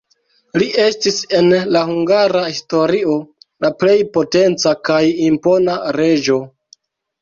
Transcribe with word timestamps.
Li 0.61 0.69
estis 0.85 1.19
en 1.39 1.49
la 1.75 1.83
hungara 1.91 2.43
historio 2.49 3.15
la 3.67 3.73
plej 3.85 3.97
potenca 4.19 4.77
kaj 4.93 5.01
impona 5.31 5.81
reĝo. 6.03 6.45